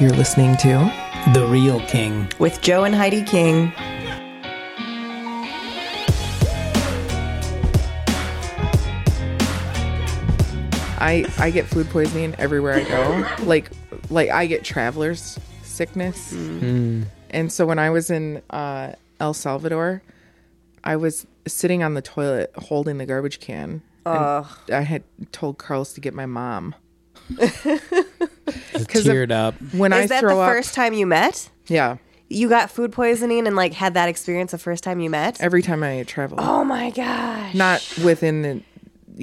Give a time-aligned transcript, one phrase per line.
[0.00, 0.90] You're listening to
[1.34, 2.26] The Real King.
[2.38, 3.70] with Joe and Heidi King.
[11.02, 13.26] I I get food poisoning everywhere I go.
[13.46, 13.70] Like
[14.10, 16.32] like I get traveler's sickness.
[16.32, 20.02] And so when I was in uh, El Salvador,
[20.82, 23.82] I was sitting on the toilet holding the garbage can.
[24.04, 26.74] and I had told Carlos to get my mom.
[28.72, 29.54] Just of- teared up.
[29.72, 31.48] When I Is that throw the up, first time you met?
[31.66, 31.96] yeah,
[32.28, 35.40] You got food poisoning and like had that experience the first time you met?
[35.40, 37.54] every time I travel, Oh my gosh.
[37.54, 38.62] not within the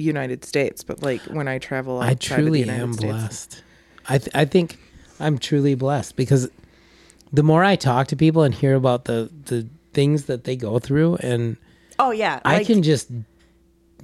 [0.02, 3.12] United States, but like when I travel outside I of the truly United am States.
[3.12, 3.62] blessed.
[4.08, 4.78] I th- I think
[5.20, 6.48] I'm truly blessed because
[7.32, 10.78] the more I talk to people and hear about the the things that they go
[10.78, 11.56] through, and
[11.98, 12.40] Oh yeah.
[12.44, 13.08] I like- can just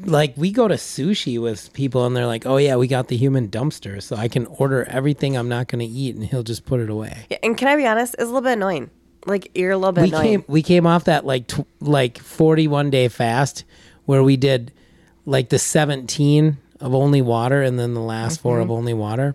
[0.04, 3.16] like we go to sushi with people and they're like, "Oh yeah, we got the
[3.16, 6.64] human dumpster, so I can order everything I'm not going to eat, and he'll just
[6.66, 8.14] put it away." Yeah, And can I be honest?
[8.14, 8.90] It's a little bit annoying.
[9.26, 10.24] Like you're a little bit we annoying.
[10.24, 13.64] came we came off that like tw- like 41 day fast
[14.04, 14.70] where we did
[15.24, 18.62] like the 17 of only water and then the last four Mm-hmm.
[18.64, 19.34] of only water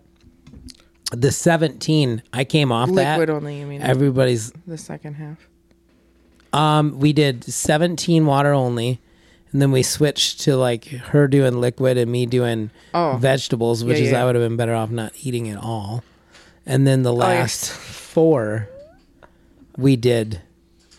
[1.11, 3.81] the 17 i came off Liquid that liquid only, you mean?
[3.81, 5.49] everybody's the second half.
[6.53, 9.01] um we did 17 water only
[9.51, 13.17] and then we switched to like her doing liquid and me doing Oh.
[13.19, 14.21] vegetables which Yeah, is yeah.
[14.21, 16.03] i would have been better off not eating at all
[16.65, 17.19] and then the yes.
[17.19, 18.69] last four
[19.77, 20.41] we did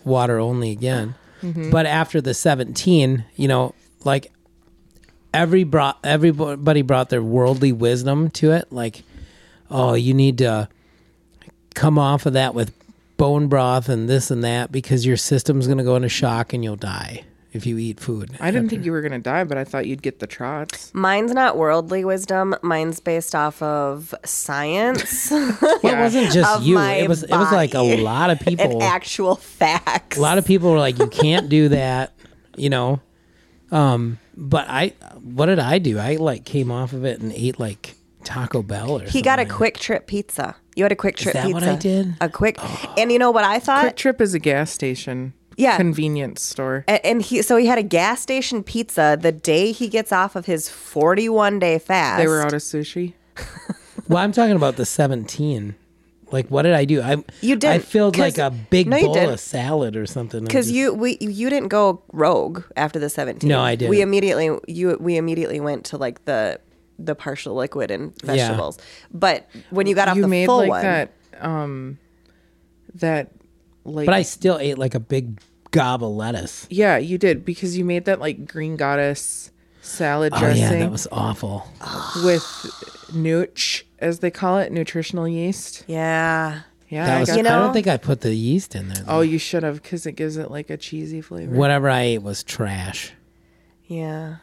[0.04, 1.70] water only again Mm-hmm.
[1.70, 4.30] but after the 17 you know like
[5.32, 9.04] every brought everybody brought their worldly wisdom to it like
[9.70, 10.68] oh you need to
[11.74, 12.74] come off of that with
[13.16, 16.62] bone broth and this and that because your system's going to go into shock and
[16.62, 19.64] you'll die if you eat food I didn't think you were gonna die, but I
[19.64, 20.92] thought you'd get the trots.
[20.94, 22.54] Mine's not worldly wisdom.
[22.62, 27.74] Mine's based off of science well, it wasn't just you it was it was like
[27.74, 30.16] a lot of and people actual facts.
[30.16, 32.12] a lot of people were like you can't do that
[32.56, 33.00] you know
[33.70, 34.88] um but i
[35.22, 38.90] what did i do i like came off of it and ate like taco bell
[38.92, 39.12] or something.
[39.12, 40.56] he got a QuikTrip pizza.
[40.76, 41.54] You had a QuikTrip that pizza.
[41.54, 42.14] what I did?
[42.20, 42.58] A quick,
[42.98, 43.82] and you know what I thought?
[43.82, 45.32] Quick Trip is a gas station.
[45.56, 45.76] Yeah.
[45.76, 46.84] Convenience store.
[46.88, 50.36] A- and he so he had a gas station pizza the day he gets off
[50.36, 52.18] of his 41 day fast.
[52.18, 53.14] They were out of sushi.
[54.08, 55.74] well i'm talking about the 17
[56.32, 59.14] like what did i do i You did I filled like a big No, bowl
[59.14, 59.32] didn't.
[59.34, 63.48] of salad or something because you we you didn't go rogue after the 17.
[63.48, 63.90] No, I didn't.
[63.90, 66.60] We immediately you we immediately went to like the
[66.98, 68.78] the partial liquid and vegetables.
[69.12, 71.98] But when you got off you the made full like one, that um
[72.94, 73.30] that
[73.84, 77.78] like but i still ate like a big gob of lettuce Yeah, you did because
[77.78, 79.50] you made that like green goddess
[79.82, 81.66] salad oh dressing yeah that was awful
[82.24, 82.42] with
[83.12, 85.84] nooch as they call it, nutritional yeast.
[85.86, 86.62] yeah.
[86.88, 88.88] Yeah, that I was got You i know- don't think i put the yeast in
[88.88, 89.18] there oh, though.
[89.18, 91.54] Oh, you should have because it gives it like a cheesy flavor.
[91.54, 93.12] whatever i ate was trash
[93.86, 94.36] Yeah.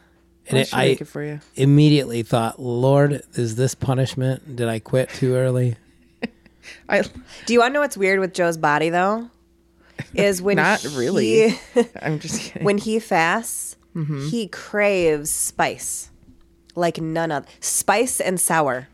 [0.46, 1.40] and I it, should i make it for you.
[1.56, 4.56] immediately thought, Lord, is this punishment?
[4.56, 5.76] Did I quit too early?
[6.88, 7.02] I
[7.46, 9.30] Do you want to know what's weird with Joe's body though?
[10.14, 11.58] Is when Not he- really.
[12.02, 12.64] I'm just kidding.
[12.64, 14.28] when he fasts, mm-hmm.
[14.28, 16.10] he craves spice
[16.78, 17.46] like none other.
[17.60, 18.88] Spice and sour.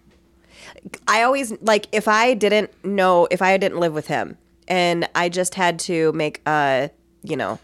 [1.07, 4.37] I always like if I didn't know if I didn't live with him
[4.67, 6.91] and I just had to make a,
[7.23, 7.59] you know,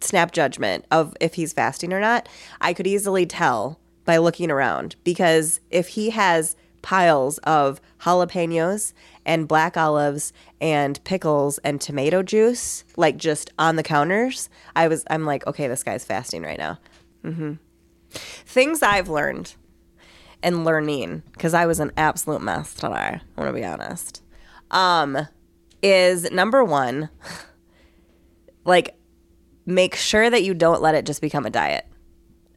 [0.00, 2.28] snap judgment of if he's fasting or not,
[2.60, 8.92] I could easily tell by looking around because if he has piles of jalapenos
[9.24, 15.04] and black olives and pickles and tomato juice like just on the counters, I was
[15.08, 16.78] I'm like, okay, this guy's fasting right now.
[17.22, 17.54] hmm
[18.10, 19.54] Things I've learned
[20.42, 22.92] and learning because I was an absolute mess today.
[22.94, 24.22] I want to be honest.
[24.70, 25.28] Um,
[25.82, 27.08] is number one,
[28.64, 28.96] like
[29.64, 31.86] make sure that you don't let it just become a diet.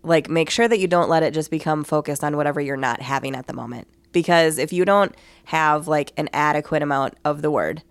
[0.04, 3.02] Like make sure that you don't let it just become focused on whatever you're not
[3.02, 3.88] having at the moment.
[4.16, 5.14] Because if you don't
[5.44, 7.84] have like an adequate amount of the word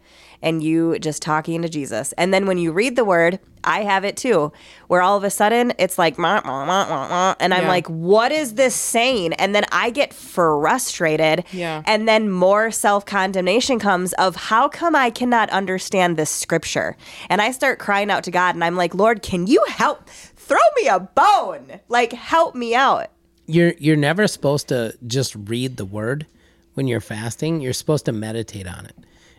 [0.43, 4.05] and you just talking to Jesus, and then when you read the word, I have
[4.07, 4.51] it too,
[4.89, 7.69] where all of a sudden it's like, "Mah, mah, mah, mah, mah," and I'm Yeah.
[7.69, 9.35] like, what is this saying?
[9.35, 11.45] And then I get frustrated.
[11.53, 11.83] Yeah.
[11.87, 16.97] And then more self condemnation comes of how come I cannot understand this scripture?
[17.31, 20.09] And I start crying out to God and I'm like, Lord, can you help?
[20.37, 21.81] Throw me a bone.
[21.89, 23.07] Like, help me out.
[23.47, 26.27] You're you're never supposed to just read the word
[26.75, 27.61] when you're fasting.
[27.61, 28.97] You're supposed to meditate on it.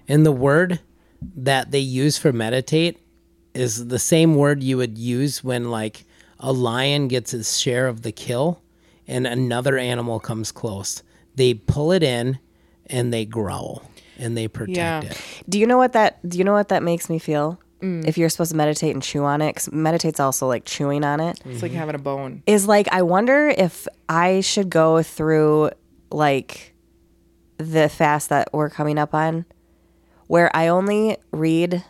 [0.08, 0.80] And the word
[1.36, 3.00] that they use for meditate
[3.54, 6.06] is the same word you would use when like
[6.40, 8.62] a lion gets its share of the kill
[9.08, 11.02] and another animal comes close.
[11.36, 12.38] They pull it in
[12.88, 13.84] and they growl
[14.20, 15.02] and they protect Yeah.
[15.12, 15.18] it.
[15.50, 16.28] Do you know what that?
[16.28, 17.60] Do you know what that makes me feel?
[17.82, 18.08] Mm.
[18.08, 21.20] If you're supposed to meditate and chew on it, 'cause meditate's also like chewing on
[21.20, 21.40] it.
[21.46, 22.42] It's like having a bone.
[22.48, 25.72] Is like I wonder if I should go through
[26.12, 26.74] like
[27.58, 29.46] the fast that we're coming up on,
[30.28, 31.84] where I only read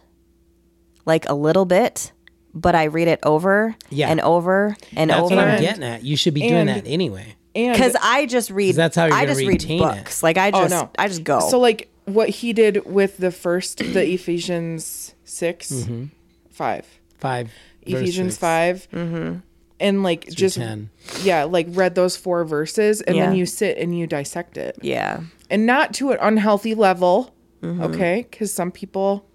[1.06, 2.12] like a little bit,
[2.54, 4.10] but I read it over Yeah.
[4.10, 5.36] and over and That's over.
[5.36, 6.04] what I'm getting at.
[6.04, 7.36] You should be doing and- that anyway.
[7.54, 8.76] And Because I just read.
[8.76, 9.86] that's how you're I gonna just read retain it.
[9.86, 10.22] books.
[10.22, 10.90] Like I Oh, just, no.
[11.00, 11.40] I just go.
[11.40, 16.04] So like what he did with the first, the Ephesians 6 Mm-hmm.
[16.52, 16.86] five,
[17.18, 17.52] Five.
[17.82, 19.42] Ephesians six 5
[19.80, 20.90] and like just 10.
[21.22, 25.22] yeah, like read those four verses, and then you sit and you dissect it, yeah,
[25.50, 27.32] and not to an unhealthy level,
[27.62, 27.82] Mm-hmm.
[27.84, 28.28] okay?
[28.30, 29.26] Because some people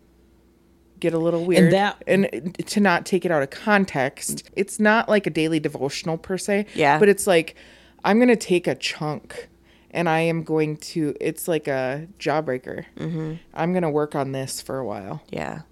[1.01, 4.79] get a little weird, and, that- and to not take it out of context, it's
[4.81, 6.99] not like a daily devotional per se, Yeah.
[6.99, 7.55] but it's like
[8.05, 9.49] I'm gonna take a chunk.
[9.93, 12.85] And I am going to, it's like a jawbreaker.
[12.97, 13.35] Mm-hmm.
[13.53, 15.63] I'm going to work on this for a while yeah,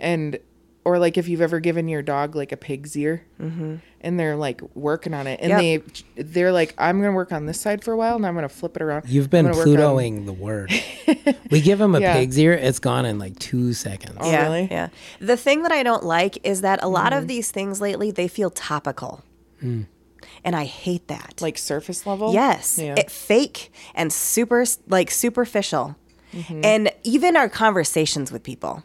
[0.00, 0.38] and
[0.84, 4.62] or like if you've ever given your dog like a pig's ear and they're like
[4.74, 5.84] working on it and Yep.
[6.16, 8.48] they they're like i'm gonna work on this side for a while and i'm gonna
[8.48, 10.72] flip it around You've been gonna on-" Plutoing the word.
[11.50, 12.14] we give them a Yeah.
[12.14, 12.54] pig's ear.
[12.54, 14.16] It's gone in like two seconds.
[14.20, 14.68] Oh, yeah, really?
[14.70, 14.88] yeah.
[15.20, 17.18] The thing that I don't like is that a lot Mm-hmm.
[17.22, 19.22] of these things lately they feel topical,
[19.62, 21.40] and I hate that.
[21.42, 25.96] like surface level Yes, yeah it fake and super like superficial,
[26.32, 26.60] Mm-hmm.
[26.64, 28.82] and even our conversations with people.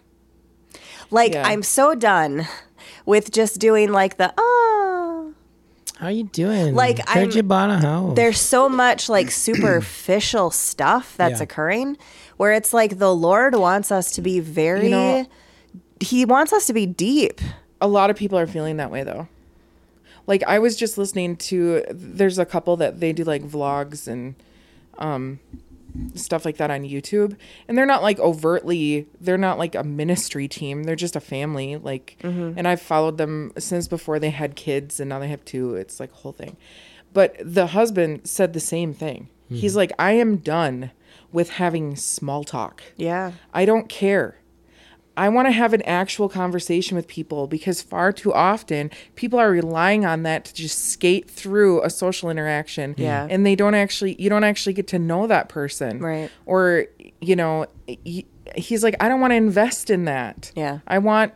[1.11, 1.47] Like Yeah.
[1.47, 2.47] I'm so done
[3.05, 5.33] with just doing like the oh.
[5.97, 6.75] How are you doing?
[6.75, 8.15] Like, I'm- you bought a house.
[8.17, 11.43] There's so much like superficial stuff that's Yeah.
[11.43, 11.97] occurring,
[12.35, 14.85] where it's like the Lord wants us to be very.
[14.85, 15.25] You know-
[16.01, 17.39] he wants us to be deep.
[17.79, 19.27] a lot of people are feeling that way though
[20.27, 24.33] like i was just listening to there's a couple that they do like vlogs and
[24.97, 25.39] um
[26.15, 27.35] stuff like that on youtube.
[27.67, 30.83] And they're not like overtly they're not like a ministry team.
[30.83, 32.57] They're just a family like mm-hmm.
[32.57, 35.75] and i've followed them since before they had kids and now they have two.
[35.75, 36.57] It's like a whole thing.
[37.13, 39.29] But the husband said the same thing.
[39.47, 39.77] He's hmm.
[39.77, 40.91] like i am done
[41.31, 42.81] with having small talk.
[42.95, 43.33] Yeah.
[43.53, 44.39] I don't care.
[45.17, 49.49] I want to have an actual conversation with people because far too often people are
[49.49, 52.95] relying on that to just skate through a social interaction.
[52.97, 53.27] Yeah.
[53.29, 55.99] And they don't actually, you don't actually get to know that person.
[55.99, 56.29] Right.
[56.45, 56.85] Or,
[57.21, 58.25] you know, he-
[58.55, 60.51] he's like, I don't want to invest in that.
[60.55, 60.79] Yeah.
[60.87, 61.33] I want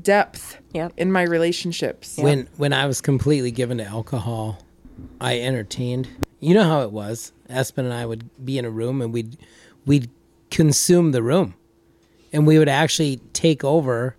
[0.00, 0.92] depth Yep.
[0.96, 2.16] in my relationships.
[2.18, 4.58] when when I was completely given to alcohol,
[5.20, 6.08] I entertained.
[6.40, 7.32] You know how it was.
[7.50, 9.36] Espen and I would be in a room and we'd
[9.84, 10.08] we'd
[10.50, 11.54] consume the room.
[12.32, 14.16] And we would actually take over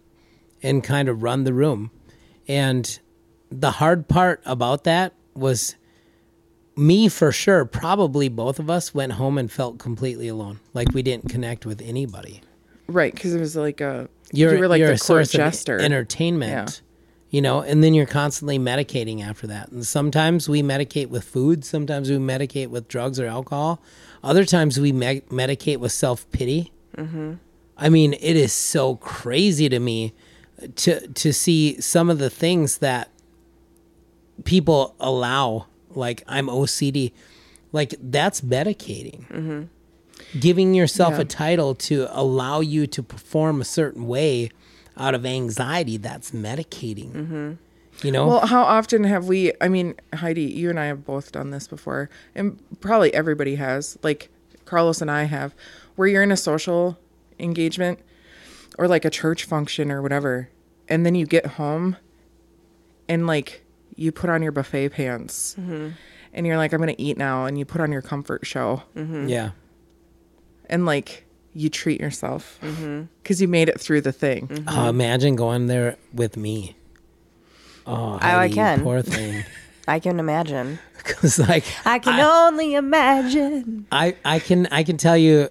[0.61, 1.91] and kind of run the room.
[2.47, 2.99] And
[3.49, 5.75] the hard part about that was
[6.75, 10.59] me for sure, probably both of us went home and felt completely alone.
[10.73, 12.41] Like we didn't connect with anybody.
[12.87, 13.13] Right.
[13.13, 15.77] Because it was like a, You're, you were like you're the a source jester.
[15.77, 16.67] of entertainment Yeah.
[17.37, 21.63] you know and then you're constantly medicating after that and sometimes we medicate with food
[21.63, 23.79] sometimes we medicate with drugs or alcohol
[24.23, 27.33] other times we me- medicate with self-pity mm-hmm.
[27.77, 30.13] I mean it is so crazy to me
[30.75, 33.09] to to see some of the things that
[34.43, 37.11] people allow like i'm ocd
[37.71, 39.63] like that's medicating mm-hmm.
[40.39, 41.21] giving yourself Yeah.
[41.21, 44.49] a title to allow you to perform a certain way
[44.97, 47.53] out of anxiety that's medicating mm-hmm.
[48.05, 49.53] you know Well, how often have we?
[49.59, 53.97] I mean, Heidi, you and I have both done this before, and probably everybody has.
[54.03, 54.29] Like
[54.65, 55.55] Carlos and I have,
[55.95, 56.97] where you're in a social
[57.43, 57.99] engagement
[58.77, 60.49] or like a church function or whatever,
[60.87, 61.97] and then you get home
[63.07, 63.63] and like
[63.95, 65.89] you put on your buffet pants mm-hmm.
[66.33, 69.27] and you're like, I'm gonna eat now, and you put on your comfort show mm-hmm.
[69.27, 69.51] yeah
[70.67, 73.03] and like you treat yourself mm-hmm.
[73.21, 74.65] because you made it through the thing.
[74.67, 76.75] Oh, imagine going there with me
[77.85, 78.81] oh, oh I can.
[78.81, 79.43] poor thing
[79.87, 80.79] I can imagine.
[80.97, 83.85] because like I can only imagine.
[83.91, 85.49] I, I can I can tell you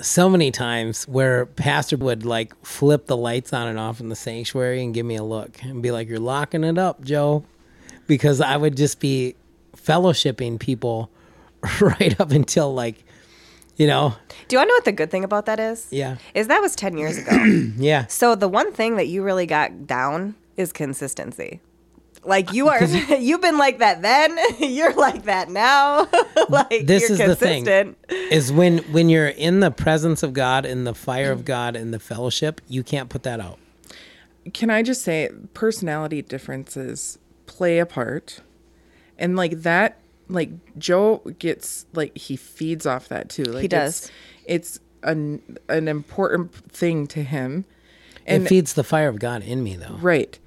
[0.00, 4.16] so many times where pastor would like flip the lights on and off in the
[4.16, 7.44] sanctuary and give me a look and be like you're locking it up joe
[8.06, 9.34] because i would just be
[9.76, 11.10] fellowshipping people
[11.80, 13.04] right up until like
[13.76, 14.14] you know
[14.48, 15.88] Do i know what the good thing about that is?
[15.90, 17.30] yeah Is that was 10 years ago.
[17.76, 21.60] yeah so the one thing that you really got down is consistency.
[22.24, 24.38] Like you are, you've been like that then.
[24.58, 26.08] You're like that now.
[26.48, 30.64] like this you're is the thing is when when you're in the presence of god
[30.64, 31.44] in the fire of mm.
[31.44, 33.58] god in the fellowship you can't put that out
[34.52, 38.40] can I just say personality differences play a part
[39.18, 43.44] and like that like Joe gets like he feeds off that too.
[43.44, 44.10] Like does.
[44.46, 47.64] It's, it's an an important thing to him.
[48.26, 49.96] it feeds the fire of God in me, though.
[50.00, 50.38] Right.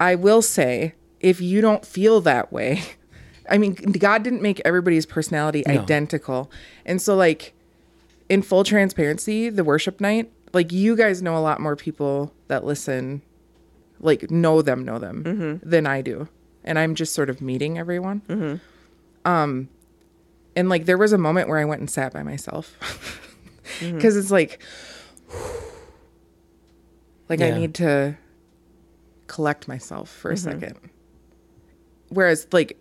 [0.00, 2.82] I will say, if you don't feel that way,
[3.50, 5.74] I mean, God didn't make everybody's personality No.
[5.74, 6.50] identical.
[6.84, 7.54] And so, like,
[8.28, 12.64] in full transparency, the worship night, like, you guys know a lot more people that
[12.64, 13.22] listen,
[14.00, 15.68] like, know them, know them mm-hmm.
[15.68, 16.28] than I do.
[16.64, 18.22] And I'm just sort of meeting everyone.
[18.28, 19.30] Mm-hmm.
[19.30, 19.68] Um,
[20.54, 22.76] and like, there was a moment where I went and sat by myself
[23.80, 23.96] mm-hmm.
[23.96, 24.62] because it's like,
[27.28, 28.16] like I need to
[29.32, 30.60] collect myself for a mm-hmm.
[30.60, 30.78] second.
[32.10, 32.78] Whereas like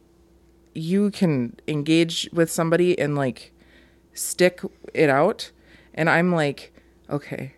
[0.74, 3.54] you can engage with somebody and like
[4.14, 4.60] stick
[4.94, 5.52] it out
[5.94, 6.74] and I'm like,
[7.10, 7.56] okay.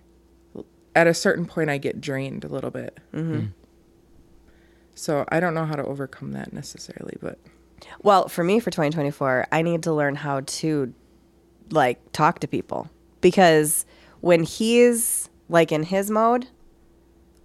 [0.96, 3.00] At a certain point I get drained a little bit.
[3.14, 3.34] Mm-hmm.
[3.34, 3.54] Mm.
[4.94, 7.40] So I don't know how to overcome that necessarily, but
[8.04, 10.94] Well, for me for 2024, I need to learn how to
[11.72, 13.88] like talk to people because
[14.22, 16.48] when he's like in his mode,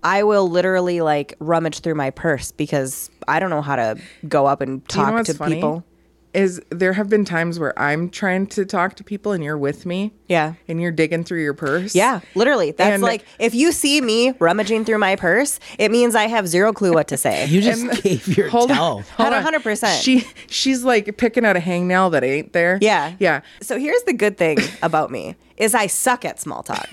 [0.03, 4.47] I will literally like rummage through my purse because I don't know how to go
[4.47, 5.55] up and Do you know talk what's to funny?
[5.57, 5.85] people.
[6.35, 9.87] Is there have been times where I'm trying to talk to people and you're with
[9.87, 10.55] me Yeah.
[10.69, 11.95] and you're digging through your purse?
[11.95, 12.71] Yeah, literally.
[12.73, 16.47] That's And- like if you see me rummaging through my purse, it means I have
[16.47, 17.47] zero clue what to say.
[17.49, 18.99] You just gave your Hold tell.
[18.99, 19.03] on.
[19.17, 19.43] Hold on.
[19.43, 20.03] 100%.
[20.03, 22.79] She she's like picking out a hangnail that ain't there.
[22.83, 23.15] Yeah.
[23.19, 23.41] Yeah.
[23.63, 26.89] So here's the good thing about me is I suck at small talk.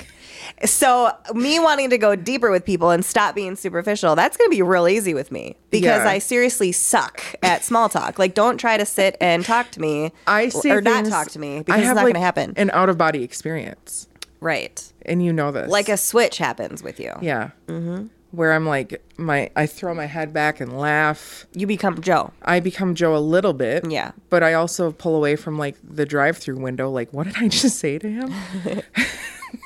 [0.66, 4.56] So me wanting to go deeper with people and stop being superficial, that's going to
[4.56, 6.10] be real easy with me because Yeah.
[6.10, 8.18] I seriously suck at small talk.
[8.20, 11.60] Like don't try to sit and talk to me I or not talk to me
[11.60, 12.54] because it's not like, going to happen.
[12.58, 14.08] An out of body experience.
[14.40, 14.92] right.
[15.08, 15.70] And you know this.
[15.70, 17.14] Like a switch happens with you.
[17.22, 17.52] Yeah.
[17.68, 18.08] Mm-hmm.
[18.32, 21.46] Where I'm like my I throw my head back and laugh.
[21.54, 22.34] You become Joe.
[22.42, 23.90] I become Joe a little bit.
[23.90, 24.12] Yeah.
[24.30, 27.48] But I also pull away from like the drive through window, like, what did I
[27.62, 28.34] just say to him?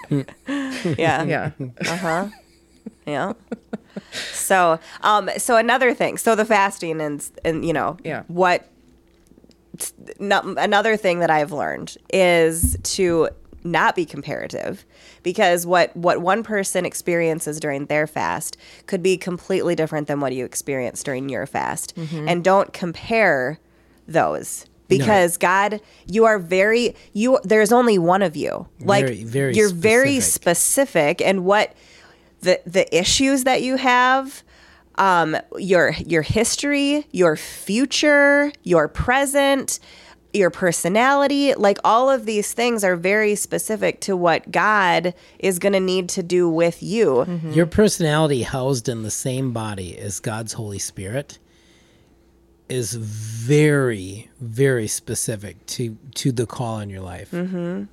[0.09, 1.23] Yeah.
[1.23, 1.51] yeah.
[1.87, 2.27] Uh-huh.
[3.05, 3.33] Yeah.
[4.33, 6.17] So, um, so another thing.
[6.17, 8.23] So the fasting and and you know, Yeah.
[8.27, 8.67] What?
[10.19, 13.29] No, another thing that I've learned is to
[13.63, 14.85] not be comparative
[15.23, 20.33] because what what one person experiences during their fast could be completely different than what
[20.33, 23.59] you experience during your fast and don't compare
[24.07, 28.67] those because God you are very you there's only one of you.
[28.81, 31.17] Like Very, very you're very specific.
[31.19, 31.73] specific and what
[32.41, 34.43] the the issues that you have
[34.95, 39.79] um your your history your future your present
[40.33, 45.73] your personality like all of these things are very specific to what god is going
[45.73, 47.25] to need to do with you.
[47.51, 51.39] Your personality housed in the same body as God's Holy Spirit
[52.69, 57.31] is very, very specific to to the call in your life.
[57.31, 57.83] Mm-hmm.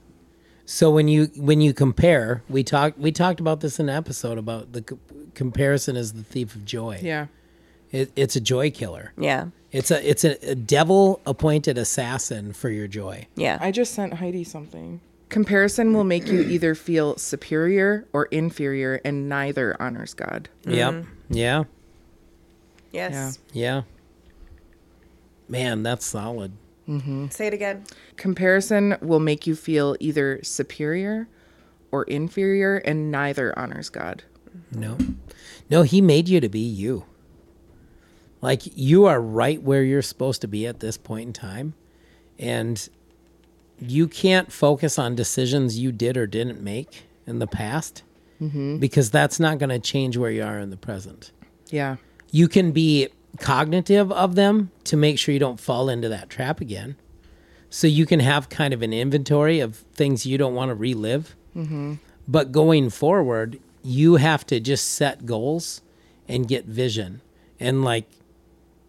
[0.66, 4.37] So when you when you compare, we talked we talked about this in an episode
[4.38, 4.99] about the co-
[5.35, 6.99] comparison is the thief of joy.
[7.02, 7.26] Yeah.
[7.92, 9.12] It, it's a joy killer.
[9.16, 13.28] yeah It's a it's a, a devil appointed assassin for your joy.
[13.37, 15.00] yeah I just sent Heidi something.
[15.28, 20.49] Comparison will make you either feel superior or inferior, and neither honors God.
[20.66, 21.04] Yep.
[21.30, 21.64] Yeah.
[22.92, 23.83] yes Yeah.
[25.49, 26.53] Man, that's solid.
[26.88, 27.31] Mm-hmm.
[27.31, 27.85] say it again
[28.17, 31.26] Comparison will make you feel either superior
[31.91, 34.23] or inferior, and neither honors God.
[34.73, 34.99] No.
[35.71, 37.05] No, he made you to be you.
[38.41, 41.75] Like you are right where you're supposed to be at this point in time.
[42.38, 42.88] And
[43.79, 48.03] you can't focus on decisions you did or didn't make in the past
[48.41, 48.76] mm-hmm.
[48.79, 51.33] because that's not going to change where you are in the present.
[51.71, 51.97] Yeah.
[52.31, 56.61] You can be cognitive of them to make sure you don't fall into that trap
[56.61, 56.97] again.
[57.71, 61.37] So you can have kind of an inventory of things you don't want to relive.
[61.55, 61.95] Mm-hmm.
[62.28, 65.83] But going forward, you have to just set goals
[66.28, 67.23] and get vision.
[67.61, 68.09] And like,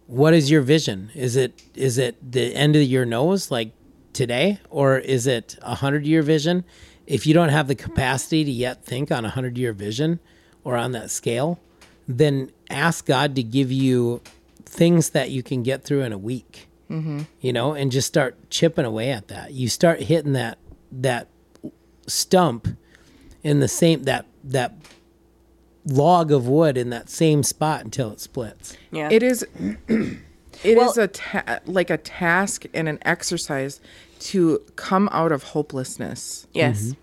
[0.06, 1.10] what is your vision?
[1.14, 3.72] Is it is it the end of your nose like
[4.12, 6.64] today, or is it a hundred year vision?
[7.06, 10.18] If you don't have the capacity to yet think on a hundred year vision
[10.64, 11.60] or on that scale,
[12.06, 14.22] then ask God to give you
[14.68, 16.68] things that you can get through in a week.
[16.90, 17.22] Mm-hmm.
[17.40, 19.52] You know, and just start chipping away at that.
[19.52, 20.58] You start hitting that
[20.92, 21.28] that
[22.06, 22.68] stump
[23.42, 24.74] in the same that that
[25.84, 28.76] log of wood in that same spot until it splits.
[28.90, 29.42] yeah It is.
[29.88, 30.18] It
[30.64, 33.80] is Well- a ta- like a task and an exercise
[34.20, 36.46] to come out of hopelessness.
[36.52, 36.94] yes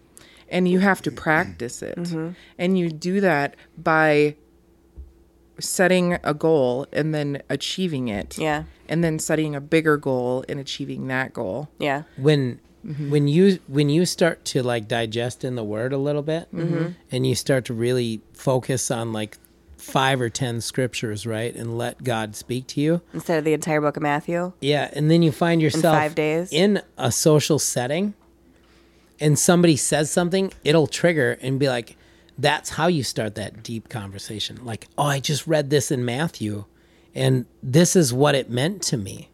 [0.50, 1.98] and you have to practice it
[2.60, 4.36] and you do that by
[5.60, 8.38] setting a goal and then achieving it.
[8.38, 8.64] Yeah.
[8.88, 11.70] And then setting a bigger goal and achieving that goal.
[11.80, 12.04] Yeah.
[12.18, 13.10] when mm-hmm.
[13.10, 16.90] when you when you start to like digest in the word a little bit mm-hmm.
[17.12, 19.38] and you start to really focus on like
[19.78, 23.82] five or ten scriptures right and let god speak to you Instead of the entire
[23.82, 24.54] book of Matthew.
[24.62, 26.52] yeah and then you find yourself five days?
[26.52, 28.14] in a social setting
[29.20, 31.98] and somebody says something it'll trigger and be like
[32.38, 36.66] that's how you start that deep conversation like oh i just read this in matthew
[37.14, 39.30] and this is what it meant to me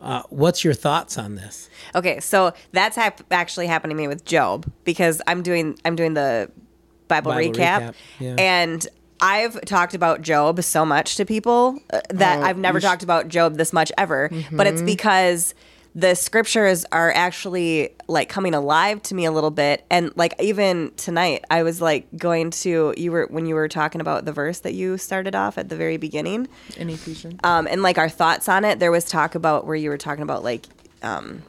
[0.00, 4.24] uh, what's your thoughts on this Okay, so that's hap- actually happened to me with
[4.26, 6.50] Job because I'm doing I'm doing the
[7.08, 8.34] Bible, Bible recap, recap, yeah.
[8.36, 8.86] and
[9.20, 13.02] I've talked about Job so much to people uh, that Oh, I've never sh- talked
[13.02, 14.30] about Job this much ever.
[14.52, 15.54] But it's because
[15.96, 20.90] the scriptures are actually like coming alive to me a little bit, and like even
[20.96, 24.58] tonight, I was like going to you were when you were talking about the verse
[24.60, 27.38] that you started off at the very beginning In Ephesians.
[27.44, 28.80] um, and like our thoughts on it.
[28.80, 30.66] There was talk about where you were talking about like
[31.02, 31.42] um,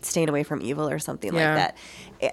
[0.00, 1.54] staying away from evil or something Yeah.
[1.54, 1.74] like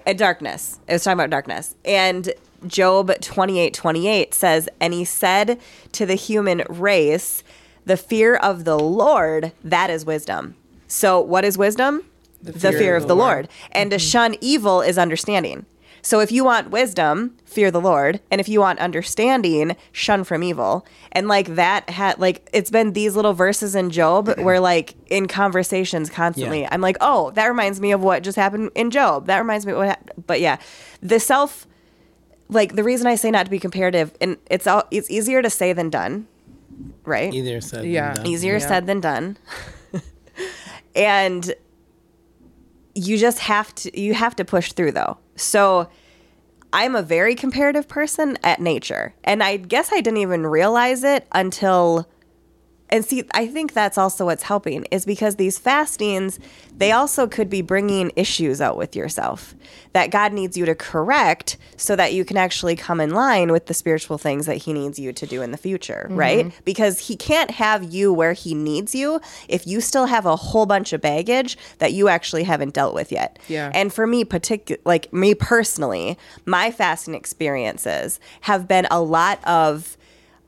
[0.06, 0.16] that.
[0.16, 0.78] Darkness.
[0.88, 1.74] It was talking about darkness.
[1.84, 2.32] And
[2.66, 5.60] Job twenty eight twenty eight says, And he said
[5.92, 7.42] to the human race,
[7.84, 10.54] The fear of the Lord, that is wisdom.
[10.92, 12.04] So, what is wisdom?
[12.42, 13.48] The fear, of the Lord.
[13.70, 14.06] And to mm-hmm.
[14.06, 15.64] shun evil is understanding.
[16.02, 18.20] So, if you want wisdom, fear the Lord.
[18.30, 20.86] And if you want understanding, shun from evil.
[21.10, 25.28] And like that had, like, it's been these little verses in Job where, like, in
[25.28, 26.68] conversations constantly, Yeah.
[26.70, 29.28] I'm like, oh, that reminds me of what just happened in Job.
[29.28, 30.10] That reminds me of what, hap-.
[30.26, 30.58] but yeah,
[31.00, 31.66] the self,
[32.50, 35.48] like, the reason I say not to be comparative, and it's all, it's easier to
[35.48, 36.26] say than done,
[37.06, 37.32] right?
[37.32, 38.12] Easier said than Yeah.
[38.12, 38.26] done.
[38.26, 38.68] easier Yeah.
[38.68, 39.38] said than done
[40.94, 41.54] and
[42.94, 45.18] you just have to you have to push through though.
[45.36, 45.88] So
[46.74, 49.14] i'm a very comparative person at nature.
[49.24, 52.08] And i guess i didn't even realize it until
[52.92, 56.38] and see i think that's also what's helping is because these fastings
[56.76, 59.54] they also could be bringing issues out with yourself
[59.92, 63.66] that god needs you to correct so that you can actually come in line with
[63.66, 66.16] the spiritual things that he needs you to do in the future mm-hmm.
[66.16, 66.64] right?
[66.64, 70.66] Because he can't have you where he needs you if you still have a whole
[70.66, 73.38] bunch of baggage that you actually haven't dealt with yet.
[73.48, 73.70] Yeah.
[73.74, 79.96] and for me particular like me personally my fasting experiences have been a lot of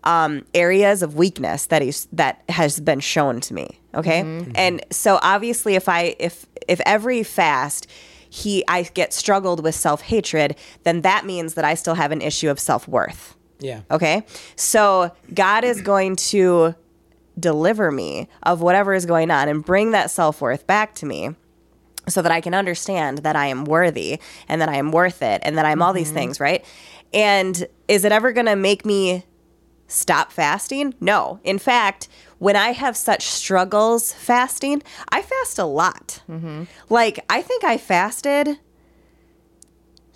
[0.05, 3.81] um, areas of weakness that is that has been shown to me.
[3.95, 4.21] Okay,
[4.55, 7.87] and so obviously, if I if if every fast
[8.29, 12.21] he I get struggled with self hatred, then that means that I still have an
[12.21, 13.37] issue of self worth.
[13.61, 13.83] Yeah.
[13.91, 16.75] Okay, so God is going to
[17.39, 21.35] deliver me of whatever is going on and bring that self worth back to me
[22.09, 25.41] so that I can understand that I am worthy and that I am worth it
[25.45, 26.65] and that I'm all these things, right?
[27.13, 29.25] And is it ever going to make me
[29.87, 30.95] stop fasting?
[31.01, 31.41] No.
[31.45, 36.23] In fact, when I have such struggles fasting, I fast a lot.
[36.29, 36.65] Mm-hmm.
[36.89, 38.59] Like, I think I fasted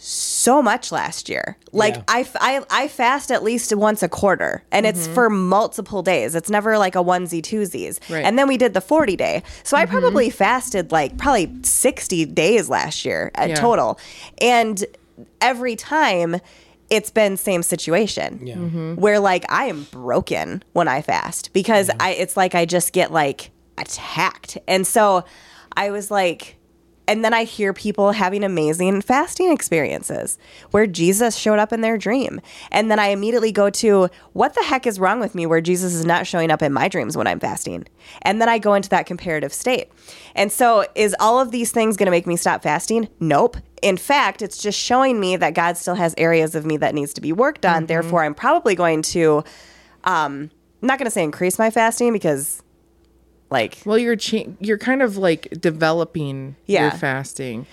[0.00, 1.59] so much last year.
[1.72, 2.02] Like Yeah.
[2.07, 5.14] I, I, I fast at least once a quarter and it's mm-hmm.
[5.14, 6.37] for multiple days.
[6.37, 7.98] It's never like a onesie twosies.
[8.09, 8.24] Right.
[8.24, 9.42] And then we did the 40 day.
[9.64, 9.98] So I mm-hmm.
[9.98, 13.54] probably fasted like probably 60 days last year at Yeah.
[13.57, 13.98] total.
[14.40, 14.85] And
[15.40, 16.37] every time
[16.90, 18.55] it's been same situation Yeah.
[18.57, 18.64] Mm-hmm.
[18.79, 19.01] Mm-hmm.
[19.01, 23.12] where like I am broken when I fast because I it's like I just get
[23.12, 24.59] like attacked.
[24.66, 25.24] And so
[25.77, 26.57] I was like
[27.09, 30.38] and then I hear people having amazing fasting experiences
[30.72, 32.38] where Jesus showed up in their dream.
[32.70, 35.94] And then I immediately go to what the heck is wrong with me where Jesus
[35.94, 37.87] is not showing up in my dreams when I'm fasting.
[38.20, 39.90] And then I go into that comparative state.
[40.35, 43.09] And so is all of these things going to make me stop fasting?
[43.20, 43.57] Nope.
[43.82, 47.12] In fact, it's just showing me that God still has areas of me that needs
[47.14, 47.86] to be worked on.
[47.86, 49.44] Therefore, I'm probably going to
[50.04, 50.50] um
[50.82, 52.62] I'm not going to say increase my fasting because
[53.50, 56.82] like Well, you're cha- you're kind of like developing Yeah.
[56.82, 57.66] your fasting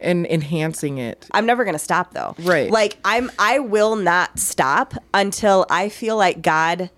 [0.00, 1.28] and enhancing it.
[1.32, 2.34] I'm never gonna stop though.
[2.40, 2.70] Right.
[2.70, 6.90] Like I'm I will not stop until I feel like God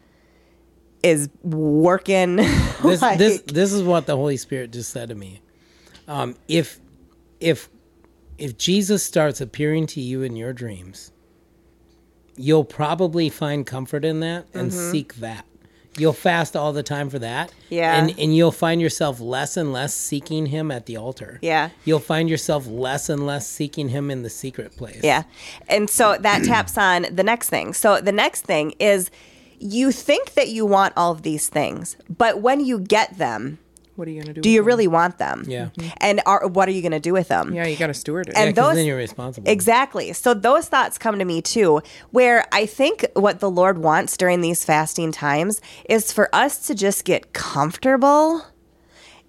[1.03, 2.37] is working.
[2.83, 5.41] this like, this this is what the Holy Spirit just said to me.
[6.09, 6.81] Um, if
[7.41, 7.69] if
[8.39, 11.13] if Jesus starts appearing to you in your dreams,
[12.37, 14.91] you'll probably find comfort in that and mm-hmm.
[14.91, 15.47] seek that.
[15.97, 17.53] You'll fast all the time for that.
[17.69, 17.97] Yeah.
[17.97, 21.39] And and you'll find yourself less and less seeking him at the altar.
[21.41, 21.71] Yeah.
[21.85, 25.01] You'll find yourself less and less seeking him in the secret place.
[25.05, 25.23] Yeah.
[25.69, 27.75] And so that taps on the next thing.
[27.75, 29.11] So the next thing is
[29.61, 33.59] you think that you want all of these things, but when you get them,
[33.97, 34.41] What are you gonna do?
[34.41, 34.67] Do with you them?
[34.67, 35.45] really want them?
[35.47, 35.69] Yeah.
[35.77, 35.89] Mm-hmm.
[36.01, 37.53] And are, what are you going to do with them?
[37.55, 38.35] Yeah, you got to steward it.
[38.37, 39.49] And Yeah, 'cause those- then you're responsible.
[39.51, 40.13] Exactly.
[40.13, 41.81] So those thoughts come to me too,
[42.11, 46.75] where I think what the Lord wants during these fasting times is for us to
[46.75, 48.47] just get comfortable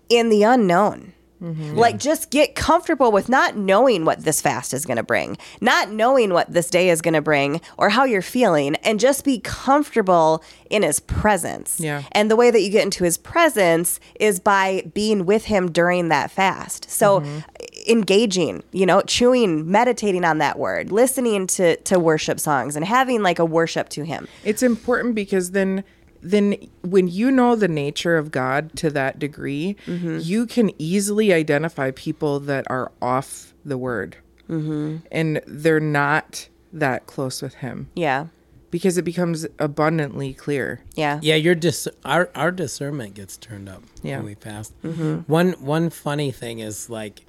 [0.10, 1.13] in the unknown.
[1.46, 1.76] Mm-hmm.
[1.78, 5.92] Like, just get comfortable with not knowing what this fast is going to bring, not
[5.92, 9.40] knowing what this day is going to bring or how you're feeling, and just be
[9.40, 11.80] comfortable in His presence.
[11.80, 12.02] Yeah.
[12.14, 16.10] And the way that you get into His presence is by being with Him during
[16.10, 16.90] that fast.
[16.90, 17.40] So, mm-hmm.
[17.88, 23.22] engaging, you know, chewing, meditating on that word, listening to, to worship songs, and having
[23.22, 24.28] like a worship to Him.
[24.44, 25.84] it's important because then
[26.26, 30.20] then when you know the nature of God to that degree, Mm-hmm.
[30.22, 34.18] you can easily identify people that are off the word.
[34.50, 34.98] Mm-hmm.
[35.12, 38.28] And they're not that close with him Yeah.
[38.72, 40.82] because it becomes abundantly clear.
[40.96, 41.20] Yeah.
[41.22, 44.18] Yeah, your dis- our our discernment gets turned up Yeah.
[44.18, 44.74] when we fast.
[44.84, 45.32] Mm-hmm.
[45.32, 47.26] One one funny thing is like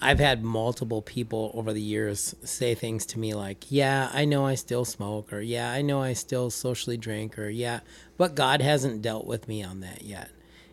[0.00, 4.46] I've had multiple people over the years say things to me like, "Yeah, I know
[4.46, 7.80] I still smoke," or "Yeah, I know I still socially drink," or "Yeah,
[8.16, 10.30] but God hasn't dealt with me on that yet."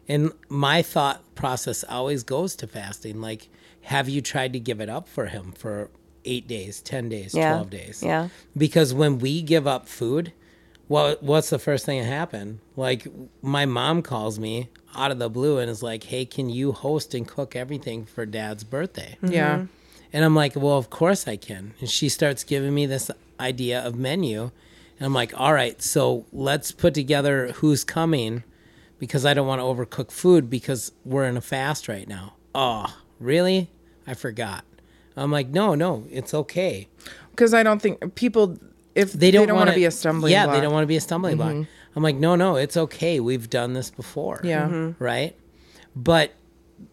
[0.08, 3.50] And my thought process always goes to fasting like,
[3.82, 5.90] "Have you tried to give it up for him for
[6.24, 7.50] 8 days, 10 days, Yeah.
[7.54, 8.30] 12 days?" Yeah.
[8.58, 10.32] because when we give up food,
[10.88, 12.60] what what's the first thing that happened?
[12.76, 13.08] Like
[13.42, 17.14] my mom calls me out of the blue and is like, "Hey, can you host
[17.14, 19.34] and cook everything for Dad's birthday?" Mm-hmm.
[19.34, 19.66] Yeah.
[20.14, 23.86] And I'm like, "Well, of course I can." And she starts giving me this idea
[23.86, 24.52] of menu,
[24.98, 28.44] and I'm like, "All right, so let's put together who's coming."
[29.00, 32.34] Because I don't want to overcook food because we're in a fast right now.
[32.56, 33.70] Oh, really?
[34.08, 34.66] I forgot.
[35.16, 36.88] I'm like, no, no, it's okay.
[37.32, 38.58] Because I don't think people,
[38.98, 40.54] if they don't, want wanna- be a stumbling yeah block.
[40.54, 40.58] Mm-hmm.
[40.62, 41.56] they don't want to be a stumbling block
[41.96, 44.64] i'm like no no it's okay we've done this before Yeah.
[44.66, 44.74] Mm-hmm.
[44.76, 44.96] Mhm.
[45.00, 45.36] right
[45.96, 46.34] but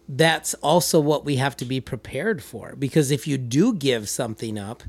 [0.08, 4.58] that's also what we have to be prepared for because if you do give something
[4.58, 4.82] up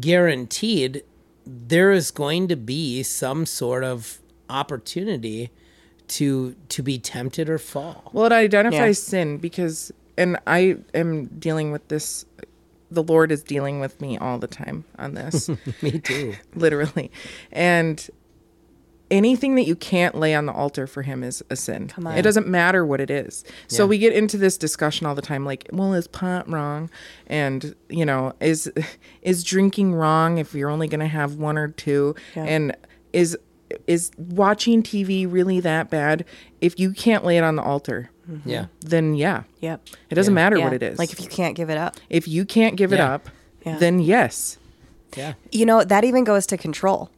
[0.00, 1.02] guaranteed
[1.46, 4.18] there is going to be some sort of
[4.50, 5.50] opportunity
[6.08, 9.10] to to be tempted or fall Well, it identifies Yeah.
[9.10, 12.24] sin because, and I am dealing with this.
[12.90, 15.48] The Lord is dealing with me all the time on this,
[15.82, 17.10] me too literally.
[17.52, 18.08] And
[19.10, 21.88] anything that you can't lay on the altar for Him is a sin.
[21.88, 22.16] Come on.
[22.18, 23.44] It doesn't matter what it is.
[23.66, 23.88] So Yeah.
[23.88, 26.90] we get into this discussion all the time, like, well, is pot wrong?
[27.26, 28.70] And you know, is
[29.22, 32.14] is drinking wrong if you're only going to have one or two?
[32.36, 32.44] Yeah.
[32.44, 32.76] And
[33.12, 33.36] is
[33.86, 36.24] is watching TV really that bad?
[36.60, 38.10] If you can't lay it on the altar,
[38.44, 39.86] yeah then yeah, Yep.
[40.10, 40.42] it doesn't Yeah.
[40.42, 40.64] matter Yeah.
[40.64, 40.98] what it is.
[40.98, 41.96] Like if you can't give it up.
[42.10, 43.28] if you can't give it up,
[43.64, 43.78] Yeah.
[43.78, 44.58] then yes,
[45.16, 47.10] yeah You know, that even goes to control.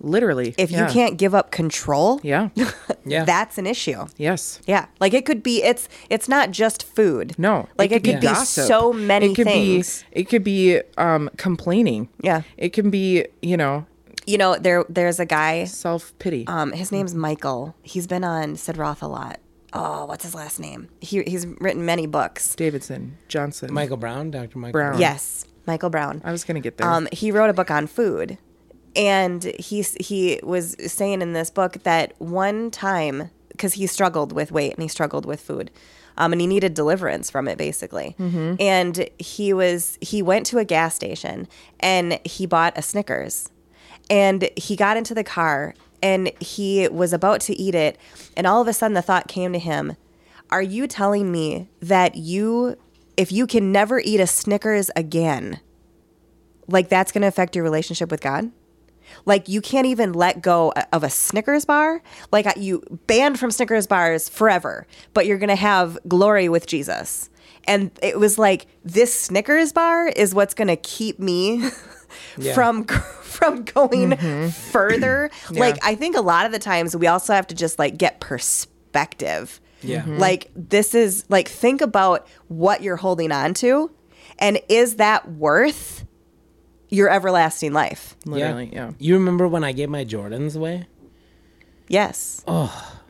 [0.00, 0.54] literally.
[0.58, 0.86] If yeah.
[0.86, 2.48] you can't give up control, yeah,
[3.06, 4.06] yeah that's an issue.
[4.18, 4.86] yes, Yeah.
[5.00, 7.34] Like it could be it's it's not just food.
[7.38, 8.66] no, Like it could be, gossip.
[8.66, 10.04] so many it could things.
[10.14, 12.08] Be, it could be um, complaining.
[12.22, 12.42] Yeah.
[12.56, 13.86] it can be you know
[14.26, 16.46] You know, there there's a guy self pity.
[16.46, 17.74] Um, his name's Michael.
[17.82, 19.38] He's been on Sid Roth a lot.
[19.72, 20.88] Oh, what's his last name?
[21.00, 22.54] He he's written many books.
[22.54, 23.72] Davidson Johnson.
[23.72, 24.98] michael brown dr michael Brown.
[24.98, 26.22] Yes, Michael Brown.
[26.24, 26.88] I was gonna get there.
[26.88, 28.38] Um, he wrote a book on food,
[28.94, 34.50] and he he was saying in this book that one time because he struggled with
[34.52, 35.70] weight and he struggled with food.
[36.18, 38.16] Um, and he needed deliverance from it basically.
[38.18, 41.46] And he was he went to a gas station
[41.80, 43.50] and he bought a Snickers.
[44.08, 47.98] And he got into the car and he was about to eat it
[48.36, 49.96] and all of a sudden the thought came to him,
[50.50, 52.76] "Are you telling me that you
[53.16, 55.60] if you can never eat a Snickers again,
[56.68, 58.50] like that's going to affect your relationship with God?
[59.24, 62.02] Like you can't even let go of a Snickers bar.
[62.32, 67.30] Like you banned from Snickers bars forever, but you're going to have glory with Jesus.
[67.64, 71.68] And it was like this Snickers bar is what's going to keep me
[72.36, 72.54] Yeah.
[72.54, 72.84] from
[73.22, 74.16] from going
[74.50, 75.30] further.
[75.50, 78.20] Like I think a lot of the times we also have to just like get
[78.20, 79.60] perspective.
[79.82, 80.02] Yeah.
[80.02, 80.18] Mhm.
[80.18, 83.90] Like this is like think about what you're holding on to
[84.38, 86.04] and is that worth
[86.88, 88.16] your everlasting life?
[88.24, 88.92] Literally, yeah.
[88.98, 90.86] You remember when I gave my Jordans away?
[91.88, 92.42] Yes.
[92.46, 93.00] Oh,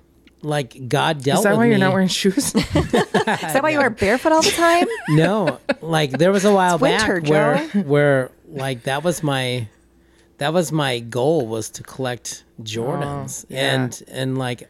[0.42, 1.70] like God dealt Is that why me.
[1.70, 2.54] you're not wearing shoes?
[2.54, 4.86] Is that why you wear barefoot all the time?
[5.08, 9.68] no, like there was a while It's winter, back where where like that was my
[10.38, 13.74] that was my goal was to collect Jordans Oh, yeah.
[13.74, 14.68] and and like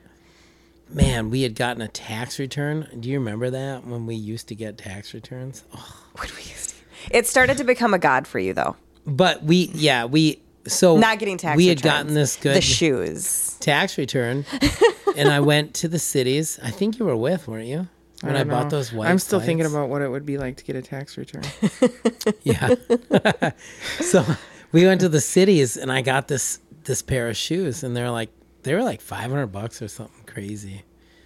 [0.88, 2.86] man, we had gotten a tax return.
[3.00, 5.64] Do you remember that when we used to get tax returns?
[5.74, 6.76] Oh, What we used to-
[7.10, 8.76] It started to become a god for you though.
[9.06, 11.92] but we yeah we so Not getting tax We had returns.
[11.94, 13.56] gotten this good The shoes.
[13.60, 14.44] tax return,
[15.16, 16.58] and I went to the cities.
[16.60, 17.86] I think you were with, weren't you?
[18.22, 19.11] When I, don't bought those white.
[19.11, 21.44] I'm still thinking about what it would be like to get a tax return.
[22.42, 22.74] Yeah.
[24.00, 24.24] so
[24.72, 28.11] we went to the cities and I got this this pair of shoes and they're
[28.11, 28.31] like
[28.62, 30.83] they were like 500 bucks or something crazy.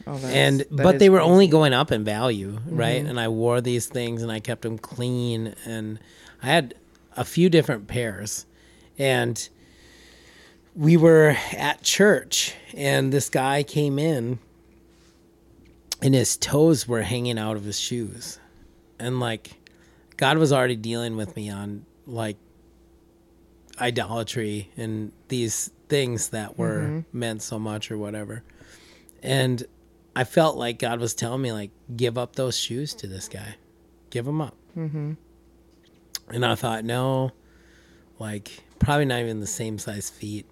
[0.06, 1.26] Oh, and but they were crazy.
[1.26, 1.32] Mm-hmm.
[1.32, 3.04] only going up in value, right?
[3.04, 5.98] And I wore these things and I kept them clean and
[6.42, 6.74] I had
[7.16, 8.46] a few different pairs.
[8.98, 9.48] And
[10.74, 14.38] we were at church and this guy came in
[16.02, 18.38] and his toes were hanging out of his shoes.
[18.98, 19.52] And like
[20.16, 22.36] God was already dealing with me on like
[23.80, 28.42] idolatry and these things that were meant so much or whatever.
[29.22, 29.64] And
[30.14, 33.56] I felt like God was telling me like give up those shoes to this guy.
[34.10, 34.56] Give them up.
[34.76, 35.12] Mm-hmm.
[36.32, 37.32] And I thought, no,
[38.18, 40.46] like probably not even the same size feet.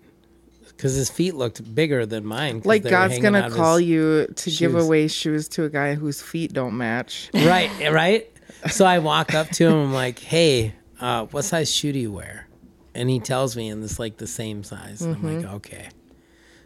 [0.79, 2.63] Because his feet looked bigger than mine.
[2.65, 6.53] Like God's gonna call his- you to give away shoes to a guy whose feet
[6.53, 7.29] don't match.
[7.35, 8.31] right, right.
[8.71, 9.75] So I walk up to him.
[9.75, 12.49] I'm like, "Hey, uh, what size shoe do you wear?"
[12.95, 15.03] And he tells me, and it's like the same size.
[15.03, 15.89] I'm like, "Okay."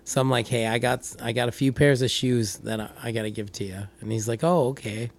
[0.04, 2.90] So I'm like, "Hey, I got I got a few pairs of shoes that I,
[3.02, 5.10] I got to give to you." And he's like, "Oh, okay."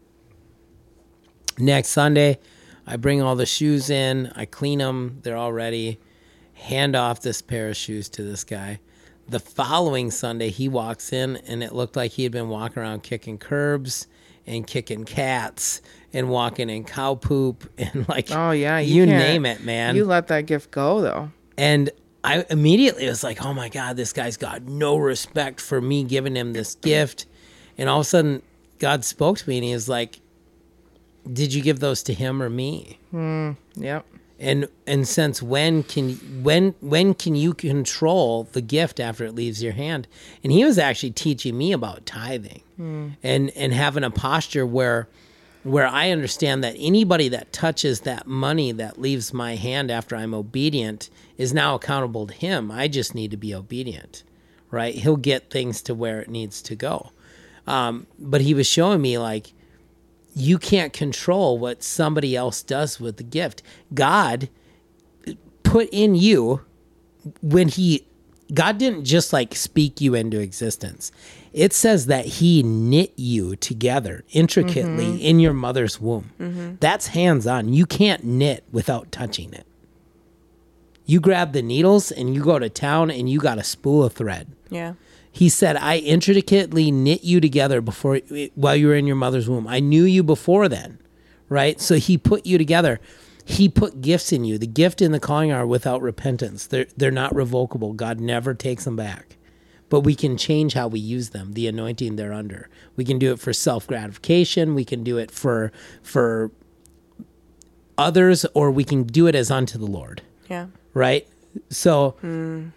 [1.59, 2.39] Next Sunday,
[2.87, 4.31] I bring all the shoes in.
[4.35, 5.19] I clean them.
[5.23, 5.99] They're all ready.
[6.63, 8.79] Hand off this pair of shoes to this guy.
[9.27, 13.03] The following Sunday, he walks in, and it looked like he had been walking around
[13.03, 14.07] kicking curbs
[14.47, 15.81] and kicking cats
[16.13, 19.95] and walking in cow poop and like Oh yeah, you, can't- name it, man.
[19.95, 21.31] You let that gift go though.
[21.57, 21.89] And
[22.23, 26.35] I immediately was like, oh my God, this guy's got no respect for me giving
[26.35, 27.25] him this gift.
[27.77, 28.41] And all of a sudden,
[28.79, 30.19] God spoke to me and he was like,
[31.31, 32.99] did you give those to him or me?
[33.11, 34.05] Hmm, yep.
[34.43, 39.63] And and since when can when when can you control the gift after it leaves
[39.63, 40.07] your hand?
[40.43, 42.61] And he was actually teaching me about tithing
[43.23, 45.07] and and having a posture where
[45.63, 50.33] where I understand that anybody that touches that money that leaves my hand after I'm
[50.33, 52.69] obedient is now accountable to him.
[52.69, 54.23] I just need to be obedient,
[54.71, 54.93] right?
[54.93, 57.11] He'll get things to where it needs to go.
[57.65, 59.53] Um, but he was showing me like
[60.35, 63.61] you can't control what somebody else does with the gift.
[63.93, 64.49] God
[65.63, 66.61] put in you
[67.41, 68.05] when he
[68.53, 71.11] God didn't just like speak you into existence.
[71.53, 75.21] It says that he knit you together intricately mm-hmm.
[75.21, 76.31] in your mother's womb.
[76.39, 76.75] Mm-hmm.
[76.79, 77.73] That's hands on.
[77.73, 79.65] You can't knit without touching it.
[81.05, 84.13] You grab the needles and you go to town and you got a spool of
[84.13, 84.47] thread.
[84.69, 84.93] Yeah.
[85.35, 88.19] He said, I intricately knit you together before
[88.53, 89.67] while you were in your mother's womb.
[89.67, 90.99] I knew you before then,
[91.49, 91.81] right?
[91.81, 92.99] So he put you together.
[93.43, 94.59] He put gifts in you.
[94.59, 96.67] The gift and the calling are without repentance.
[96.67, 97.93] They're they're not revocable.
[97.93, 99.37] God never takes them back.
[99.89, 102.69] But we can change how we use them, the anointing they're under.
[102.95, 104.75] We can do it for self gratification.
[104.75, 105.71] We can do it for
[106.03, 106.51] for
[107.97, 110.67] others, or we can do it as unto the Lord Yeah.
[110.93, 111.27] right?
[111.69, 112.67] So hmm.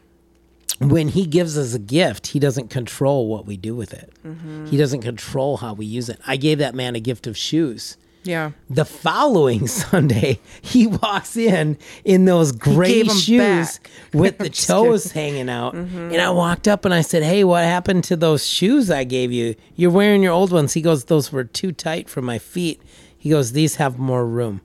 [0.79, 4.13] When he gives us a gift, he doesn't control what we do with it.
[4.69, 6.21] He doesn't control how we use it.
[6.27, 7.97] I gave that man a gift of shoes.
[8.25, 8.51] Yeah.
[8.69, 13.91] The following Sunday, he walks in in those gray shoes back.
[14.13, 15.75] with the toes hanging out.
[15.75, 19.33] And I walked up and I said, Hey, what happened to those shoes I gave
[19.33, 19.55] you?
[19.77, 20.73] You're wearing your old ones.
[20.75, 22.83] He goes, Those were too tight for my feet.
[23.17, 24.61] He goes, These have more room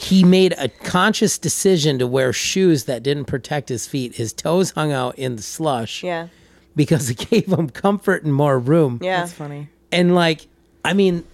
[0.00, 4.14] he made a conscious decision to wear shoes that didn't protect his feet.
[4.14, 6.28] His toes hung out in the slush Yeah.
[6.76, 9.00] because it gave him comfort and more room.
[9.02, 9.20] Yeah.
[9.20, 9.68] That's funny.
[9.90, 10.46] And like,
[10.84, 11.24] I mean,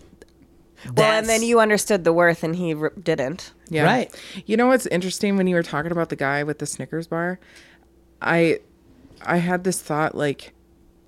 [0.96, 3.52] Well, and then you understood the worth and he r- didn't.
[3.68, 3.84] Yeah.
[3.84, 4.14] Right.
[4.46, 7.38] You know what's interesting when you were talking about the guy with the Snickers bar?
[8.22, 8.60] I
[9.22, 10.52] I had this thought like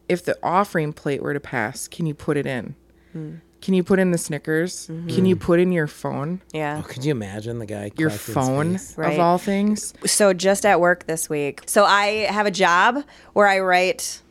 [0.09, 2.75] if the offering plate were to pass, can you put it in?
[3.12, 3.35] Hmm.
[3.62, 4.87] Can you put in the Snickers?
[4.87, 5.27] Can mm-hmm.
[5.27, 6.40] you put in your phone?
[6.53, 6.83] Yeah.
[6.85, 7.90] oh, could you imagine the guy?
[7.97, 8.79] Your phone?
[8.97, 9.14] Right.
[9.14, 9.95] of all things?
[10.05, 11.62] So just at work this week.
[11.66, 14.23] So I have a job where I write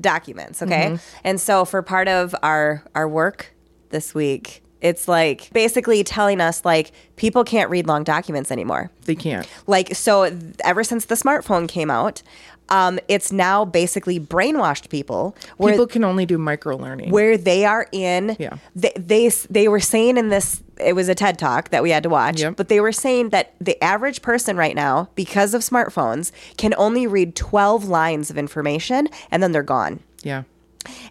[0.00, 0.90] documents, okay?
[0.90, 1.18] Mm-hmm.
[1.24, 3.54] And so for part of our our work
[3.90, 8.90] this week, it's like basically telling us like people can't read long documents anymore.
[9.04, 9.48] They can't.
[9.66, 10.30] Like so
[10.64, 12.22] ever since the smartphone came out,
[12.68, 17.10] um, it's now basically brainwashed people where People can only do micro learning.
[17.10, 18.58] where they are in Yeah.
[18.74, 22.02] they, they they were saying in this it was a TED talk that we had
[22.02, 22.56] to watch Yep.
[22.56, 27.06] but they were saying that the average person right now because of smartphones can only
[27.06, 30.42] read 12 lines of information and then they're gone yeah.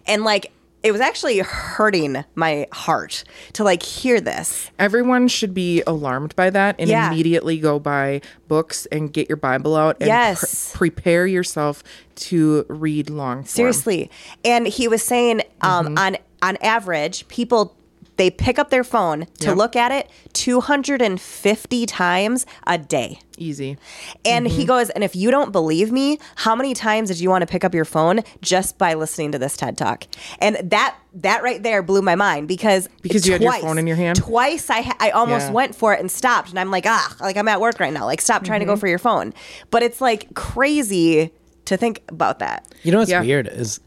[0.06, 0.52] and like
[0.86, 6.50] it was actually hurting my heart to like hear this Everyone should be alarmed by
[6.50, 7.10] that and Yeah.
[7.10, 10.70] immediately go buy books and get your Bible out and Yes.
[10.74, 11.82] pre- prepare yourself
[12.16, 13.46] to read long form.
[13.46, 14.10] Seriously.
[14.44, 17.74] And he was saying um, on on average, people
[18.16, 19.56] they pick up their phone to Yep.
[19.56, 20.08] look at it
[20.46, 23.18] 250 times a day.
[23.36, 23.76] Easy.
[24.24, 24.56] And Mm-hmm.
[24.56, 27.46] he goes, and if you don't believe me, how many times did you want to
[27.46, 30.04] pick up your phone just by listening to this TED Talk?
[30.38, 33.86] And that that right there blew my mind because Because you had your phone in
[33.86, 34.18] your hand?
[34.18, 35.52] Twice I ha- I almost Yeah.
[35.52, 38.04] went for it and stopped, and I'm like, ah, like I'm at work right now.
[38.06, 38.68] Like, stop trying Mm-hmm.
[38.68, 39.34] to go for your phone.
[39.70, 41.32] But it's like crazy
[41.66, 42.66] to think about that.
[42.84, 43.20] You know what's Yeah.
[43.22, 43.80] weird is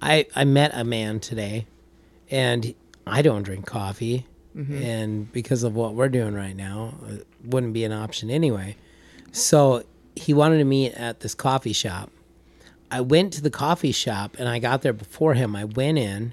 [0.00, 1.66] I I met a man today
[2.30, 2.74] and
[3.06, 4.82] I don't drink coffee Mm-hmm.
[4.82, 8.76] and because of what we're doing right now it wouldn't be an option anyway.
[9.32, 12.10] So he wanted to meet at this coffee shop.
[12.90, 15.54] I went to the coffee shop and I got there before him.
[15.54, 16.32] I went in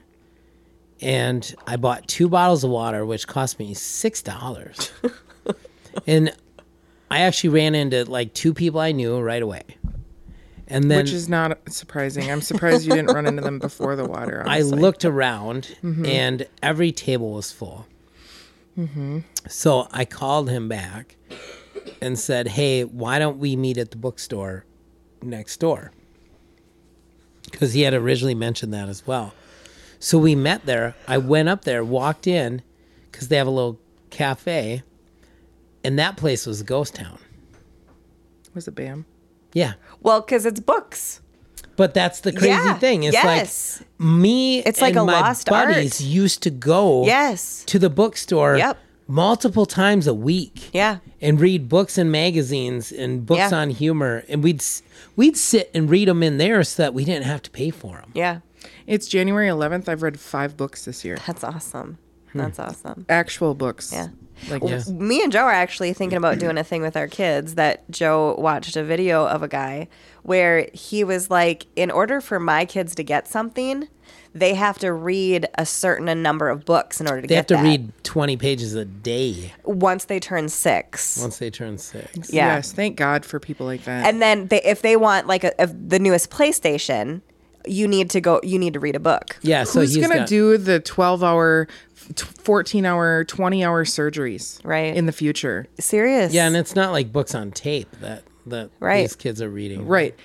[1.01, 4.91] and I bought two bottles of water which cost me $6.
[6.07, 6.33] and
[7.11, 9.63] I actually ran into like two people I knew right away.
[10.67, 12.31] And then Which is not surprising.
[12.31, 14.43] I'm surprised you didn't run into them before the water.
[14.47, 16.05] I looked around mm-hmm.
[16.05, 17.85] and every table was full.
[18.77, 19.19] Mm-hmm.
[19.47, 21.15] So I called him back
[22.01, 24.65] and said, Hey, why don't we meet at the bookstore
[25.21, 25.91] next door?
[27.51, 29.33] Because he had originally mentioned that as well.
[29.99, 30.95] So we met there.
[31.07, 32.61] I went up there, walked in,
[33.11, 34.83] because they have a little cafe,
[35.83, 37.19] and that place was a ghost town.
[38.53, 39.05] Was it Bam?
[39.53, 39.73] Yeah.
[40.01, 41.21] Well, because it's books.
[41.75, 43.03] But that's the crazy Yeah, thing.
[43.03, 43.79] It's yes.
[43.79, 46.07] like me It's like and a my lost buddies art.
[46.07, 47.63] used to go Yes.
[47.65, 48.77] to the bookstore Yep.
[49.07, 50.69] multiple times a week.
[50.71, 50.97] Yeah.
[51.21, 53.55] And read books and magazines and books Yeah.
[53.57, 54.63] on humor and we'd
[55.15, 57.97] we'd sit and read them in there so that we didn't have to pay for
[57.97, 58.11] them.
[58.13, 58.39] Yeah.
[58.85, 59.89] It's January 11th.
[59.89, 61.17] I've read five books this year.
[61.25, 61.97] That's awesome.
[62.31, 62.37] Hmm.
[62.39, 63.05] That's awesome.
[63.09, 63.91] Actual books.
[63.93, 64.07] Yeah.
[64.49, 64.81] Like Yeah.
[64.93, 68.35] Me and Joe are actually thinking about doing a thing with our kids that Joe
[68.37, 69.87] watched a video of a guy
[70.23, 73.87] where he was like, in order for my kids to get something,
[74.35, 77.55] they have to read a certain number of books in order to They get They
[77.55, 77.77] have to that.
[77.77, 81.19] read 20 pages a day once they turn six.
[81.21, 82.33] once they turn 6.
[82.33, 82.55] yeah.
[82.55, 82.71] Yes.
[82.71, 84.05] Thank God for people like that.
[84.07, 87.21] And then they, if they want like a, a, the newest PlayStation,
[87.65, 88.41] you need to go.
[88.43, 89.37] You need to read a book.
[89.41, 91.67] Yeah, so Who's he's gonna got- do the 12 hour,
[92.15, 94.59] 14 hour, 20 hour surgeries?
[94.63, 94.95] Right.
[94.95, 95.67] In the future.
[95.79, 96.33] Serious.
[96.33, 99.01] Yeah, and it's not like books on tape that that Right.
[99.01, 99.85] these kids are reading.
[99.87, 100.15] Right.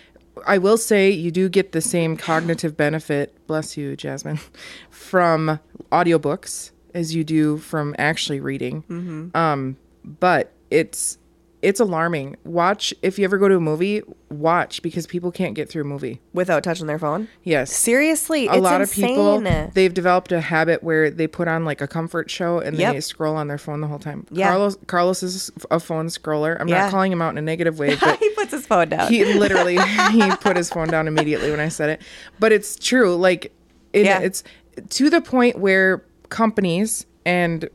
[0.46, 4.38] I will say you do get the same cognitive benefit, bless you, Jasmine,
[4.90, 5.58] from
[5.92, 8.82] audiobooks as you do from actually reading.
[8.82, 9.36] Mm-hmm.
[9.36, 11.18] Um, but it's
[11.60, 12.36] it's alarming.
[12.44, 15.86] Watch if you ever go to a movie, watch because people can't get through a
[15.86, 16.20] movie.
[16.32, 17.26] without touching their phone.
[17.42, 17.72] Yes.
[17.74, 19.04] Seriously, a lot insane.
[19.04, 22.76] of people they've developed a habit where they put on like a comfort show and
[22.78, 22.92] Yep.
[22.94, 24.24] they scroll on their phone the whole time.
[24.30, 24.48] Yeah.
[24.50, 26.56] Carlos Carlos is a phone scroller.
[26.60, 26.82] I'm Yeah.
[26.82, 29.10] not calling him out in a negative way, but he puts his phone down.
[29.12, 29.78] he literally
[30.12, 32.02] he put his phone down immediately when I said it.
[32.38, 33.16] But it's true.
[33.16, 33.52] Like
[33.92, 34.20] it, Yeah.
[34.20, 34.44] it's
[34.90, 37.68] to the point where companies and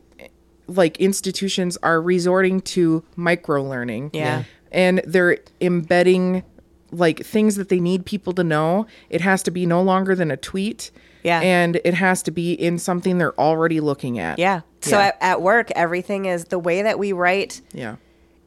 [0.66, 4.10] like institutions are resorting to micro learning.
[4.12, 4.44] Yeah.
[4.72, 6.42] And they're embedding
[6.90, 8.86] like things that they need people to know.
[9.10, 10.90] It has to be no longer than a tweet.
[11.22, 11.40] Yeah.
[11.40, 14.38] And it has to be in something they're already looking at.
[14.38, 14.60] yeah.
[14.80, 15.06] So Yeah.
[15.06, 17.96] At, at work, everything is the way that we write Yeah.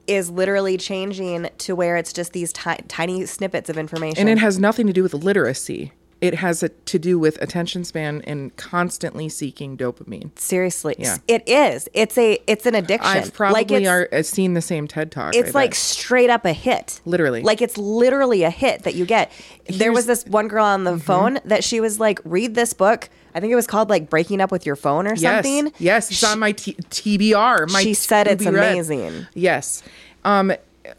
[0.06, 4.19] is literally changing to where it's just these ti- tiny snippets of information.
[4.21, 5.91] And it has nothing to do with literacy.
[6.19, 10.38] It has a, to do with attention span and constantly seeking dopamine.
[10.39, 11.17] Seriously, Yeah.
[11.27, 11.88] it is.
[11.93, 12.39] It's a.
[12.47, 13.08] It's an addiction.
[13.12, 15.36] I've probably like are, uh, seen the same TED talk.
[15.36, 15.75] It's I like bet.
[15.77, 17.01] straight up a hit.
[17.06, 17.43] Literally.
[17.43, 19.32] Like it's literally a hit that you get.
[19.67, 20.99] there was this one girl on the Mm-hmm.
[21.01, 23.10] phone that she was like, read this book.
[23.36, 25.71] I think it was called like Breaking Up with Your Phone or yes, something.
[25.77, 27.71] yes, it's on my t- TBR.
[27.71, 28.71] My she said it's to be read.
[28.73, 29.27] amazing.
[29.36, 29.84] Yes,
[30.25, 30.51] um,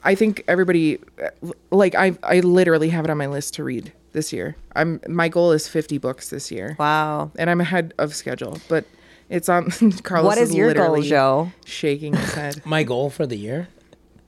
[0.04, 1.31] I think everybody, uh,
[1.72, 4.57] like I, I literally have it on my list to read this year.
[4.74, 6.74] I'm my goal is 50 books this year.
[6.78, 7.31] Wow.
[7.38, 8.85] and I'm ahead of schedule, but
[9.28, 9.70] it's on.
[10.02, 11.52] Carlos What is your goal, Joe?
[11.64, 12.62] Shaking his head.
[12.76, 13.68] My goal for the year?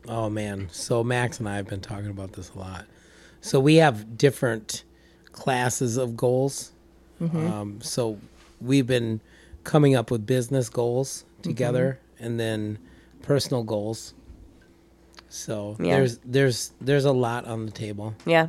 [0.07, 0.69] Oh man.
[0.71, 2.85] So Max and I have been talking about this a lot.
[3.41, 4.85] So we have different
[5.33, 6.73] classes of goals.
[7.21, 8.19] Um, so
[8.61, 9.21] we've been
[9.65, 12.79] coming up with business goals together and then
[13.23, 14.15] personal goals.
[15.29, 15.97] So Yeah.
[15.97, 18.15] there's there's there's a lot on the table.
[18.27, 18.49] Yeah.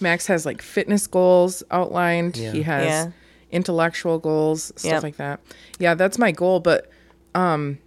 [0.00, 2.36] Max has like fitness goals outlined.
[2.36, 2.52] Yeah.
[2.52, 3.10] He has Yeah.
[3.50, 5.02] intellectual goals, stuff Yep.
[5.02, 5.40] like that.
[5.78, 6.90] Yeah, that's my goal, but
[7.34, 7.78] um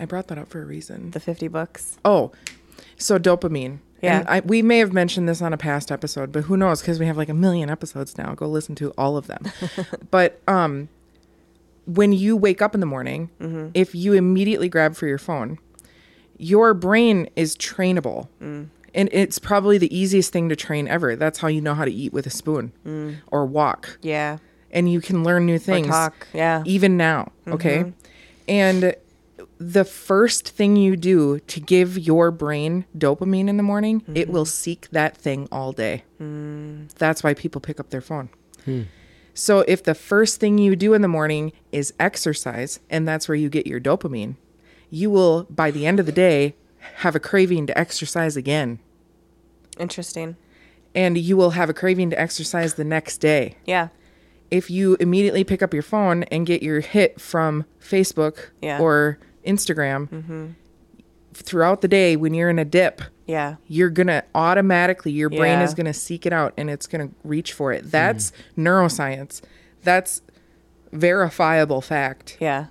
[0.00, 1.10] I brought that up for a reason.
[1.10, 1.98] The 50 books.
[2.04, 2.30] Oh,
[2.96, 3.78] so dopamine.
[4.00, 4.20] Yeah.
[4.20, 6.80] And I, we may have mentioned this on a past episode, but who knows?
[6.80, 8.32] Because we have like a million episodes now.
[8.34, 9.42] Go listen to all of them.
[10.12, 10.88] but um,
[11.84, 13.70] when you wake up in the morning, Mm-hmm.
[13.74, 15.58] if you immediately grab for your phone,
[16.36, 18.28] your brain is trainable.
[18.40, 18.68] Mm.
[18.98, 21.14] And it's probably the easiest thing to train ever.
[21.16, 23.16] That's how you know how to eat with a spoon Mm.
[23.28, 23.98] or walk.
[24.02, 24.38] Yeah.
[24.70, 25.86] and you can learn new things.
[25.86, 26.62] talk, yeah.
[26.66, 27.78] Even now, okay?
[27.78, 27.90] Mm-hmm.
[28.48, 28.94] And
[29.58, 34.44] the first thing you do to give your brain dopamine in the morning, it will
[34.44, 34.48] mm-hmm.
[34.50, 36.04] seek that thing all day.
[36.20, 36.92] Mm.
[36.94, 38.28] That's why people pick up their phone.
[38.66, 38.82] Hmm.
[39.32, 43.36] So if the first thing you do in the morning is exercise and that's where
[43.36, 44.34] you get your dopamine,
[44.90, 46.56] you will by the end of the day
[46.96, 48.80] have a craving to exercise again.
[49.78, 50.36] Interesting.
[50.94, 53.56] And you will have a craving to exercise the next day.
[53.66, 53.88] Yeah.
[54.50, 58.80] If you immediately pick up your phone and get your hit from Facebook Yeah.
[58.80, 60.46] or Instagram mm-hmm.
[61.34, 63.56] throughout the day when you're in a dip, Yeah.
[63.66, 67.72] you're gonna automatically your brain is gonna seek it out and it's gonna reach for
[67.72, 67.82] it.
[67.82, 67.90] Hmm.
[67.90, 69.42] That's neuroscience.
[69.82, 70.22] That's
[70.92, 72.38] verifiable fact.
[72.40, 72.66] Yeah.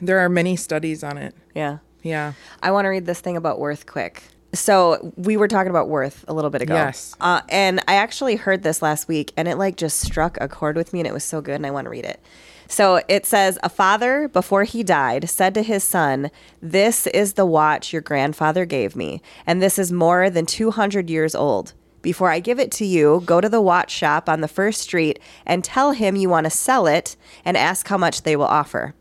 [0.00, 1.34] There are many studies on it.
[1.54, 1.78] Yeah.
[2.02, 2.34] Yeah.
[2.62, 4.22] I want to read this thing about worth quick.
[4.52, 6.74] So we were talking about worth a little bit ago.
[6.74, 7.14] Yes.
[7.20, 10.76] Uh, and I actually heard this last week and it like just struck a chord
[10.76, 12.20] with me and it was so good and I want to read it.
[12.68, 16.30] So it says, A father, before he died, said to his son,
[16.60, 21.34] This is the watch your grandfather gave me, and this is more than 200 years
[21.34, 21.74] old.
[22.02, 25.18] Before I give it to you, go to the watch shop on the first street
[25.44, 28.94] and tell him you want to sell it and ask how much they will offer.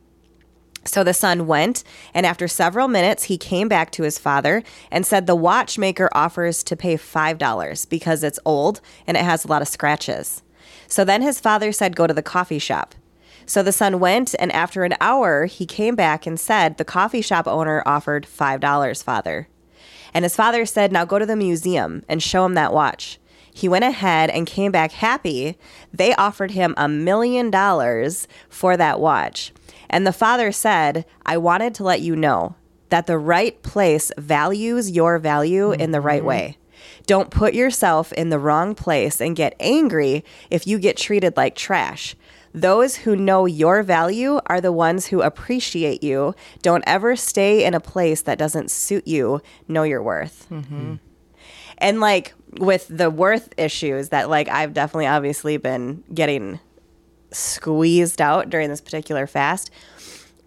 [0.86, 1.84] So the son went,
[2.14, 6.64] and after several minutes, he came back to his father and said, The watchmaker offers
[6.64, 10.44] to pay $5 because it's old and it has a lot of scratches.
[10.88, 12.94] So then his father said, Go to the coffee shop.
[13.48, 17.22] So the son went, and after an hour, he came back and said, The coffee
[17.22, 19.48] shop owner offered $5, father.
[20.14, 23.20] And his father said, Now go to the museum and show him that watch.
[23.54, 25.58] He went ahead and came back happy.
[25.94, 29.54] They offered him a million dollars for that watch.
[29.90, 32.56] And the father said, I wanted to let you know
[32.90, 36.28] that the right place values your value in the right mm-hmm.
[36.28, 36.58] way.
[37.08, 41.56] Don't put yourself in the wrong place and get angry if you get treated like
[41.56, 42.16] trash.
[42.54, 46.34] Those who know your value are the ones who appreciate you.
[46.62, 49.42] Don't ever stay in a place that doesn't suit you.
[49.68, 50.48] Know your worth.
[50.50, 50.96] Mm-hmm.
[51.80, 56.62] And like with the worth issues that like I've definitely obviously been getting
[57.36, 59.70] squeezed out during this particular fast.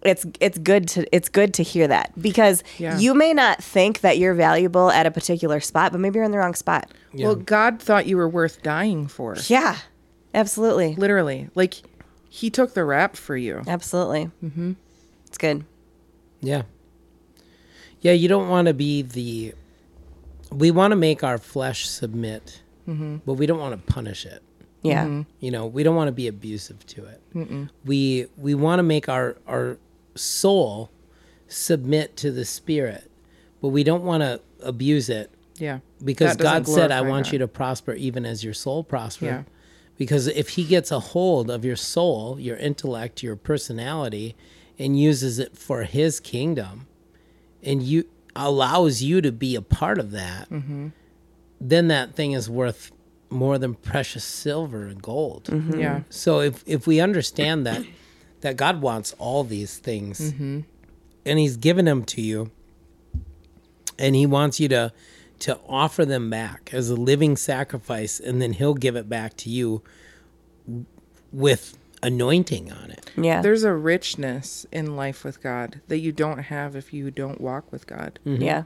[0.01, 2.97] It's it's good to it's good to hear that because Yeah.
[2.97, 6.31] you may not think that you're valuable at a particular spot, but maybe you're in
[6.31, 6.89] the wrong spot.
[7.13, 9.35] Well, God thought you were worth dying for.
[9.47, 9.75] Yeah,
[10.33, 11.49] absolutely, Literally.
[11.53, 11.75] Like
[12.29, 13.61] he took the rap for you.
[13.67, 14.31] absolutely.
[14.43, 14.73] Mm-hmm.
[15.27, 15.65] It's good.
[16.39, 16.61] Yeah.
[18.01, 19.53] Yeah, you don't want to be the.
[20.51, 24.41] We want to make our flesh submit, but we don't want to punish it.
[24.81, 27.67] Yeah, You know, we don't want to be abusive to it.
[27.85, 29.77] We we want to make our our
[30.15, 30.89] soul
[31.47, 33.09] submit to the spirit,
[33.61, 35.79] but we don't want to abuse it Yeah.
[36.03, 39.43] because God said, "I want God." you to prosper even as your soul prosper." Yeah.
[39.97, 44.35] Because if He gets a hold of your soul, your intellect, your personality,
[44.77, 46.87] and uses it for His kingdom,
[47.61, 48.05] and you
[48.35, 50.87] allows you to be a part of that, Mm-hmm.
[51.59, 52.91] then that thing is worth
[53.29, 55.45] more than precious silver and gold.
[55.45, 55.79] Mm-hmm.
[55.79, 56.01] Yeah.
[56.09, 57.83] So if if we understand that
[58.41, 60.61] that God wants all these things Mm-hmm.
[61.25, 62.51] and he's given them to you
[63.97, 64.91] and he wants you to
[65.39, 69.49] to offer them back as a living sacrifice and then he'll give it back to
[69.49, 69.81] you
[71.31, 73.11] with anointing on it.
[73.17, 77.39] yeah, There's a richness in life with God that you don't have if you don't
[77.41, 78.63] walk with God yeah,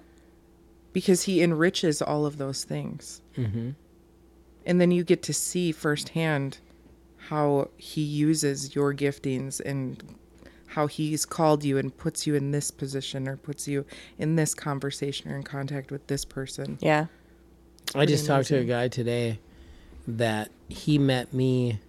[0.94, 3.22] because he enriches all of those things.
[3.38, 3.72] Mm-hmm.
[4.66, 6.60] And then you get to see firsthand
[7.30, 10.02] how he uses your giftings and
[10.68, 13.86] how he's called you and puts you in this position or puts you
[14.18, 16.78] in this conversation or in contact with this person.
[16.82, 17.08] yeah.
[17.96, 19.40] I just talked to a guy today
[20.08, 21.80] that he met me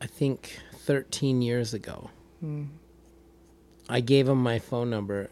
[0.00, 2.10] I think 13 years ago.
[2.40, 2.64] Hmm.
[3.88, 5.28] I gave him my phone number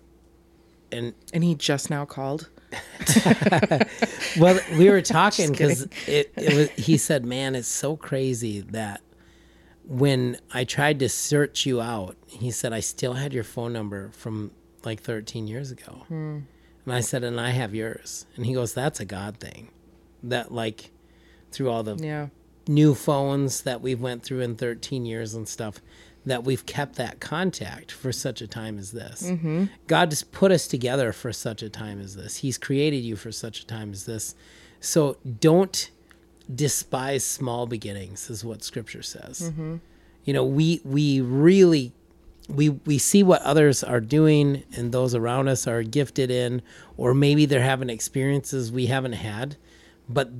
[0.92, 2.50] and And he just now called.
[4.38, 6.70] Well, we were talking because it, it was.
[6.86, 9.00] He said, "Man, it's so crazy that
[9.86, 14.10] when I tried to search you out, he said I still had your phone number
[14.12, 14.50] from
[14.84, 16.38] like 13 years ago." Hmm.
[16.84, 19.70] And I said, "And I have yours." And he goes, "That's a God thing."
[20.22, 20.90] That like
[21.50, 22.28] through all the Yeah.
[22.68, 25.80] new phones that we've went through in 13 years and stuff
[26.28, 29.64] that we've kept that contact for such a time as this Mm-hmm.
[29.86, 33.32] god has put us together for such a time as this he's created you for
[33.32, 34.34] such a time as this
[34.80, 35.90] so don't
[36.54, 39.76] despise small beginnings is what scripture says Mm-hmm.
[40.24, 41.92] you know we we really
[42.48, 46.62] we we see what others are doing and those around us are gifted in
[46.96, 49.56] or maybe they're having experiences we haven't had
[50.08, 50.30] but